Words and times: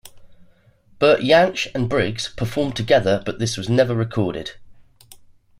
Bert 0.97 1.19
Jansch 1.21 1.67
and 1.75 1.87
Briggs 1.87 2.29
performed 2.29 2.75
together 2.75 3.21
but 3.23 3.37
this 3.37 3.55
was 3.55 3.69
never 3.69 3.93
recorded. 3.93 4.53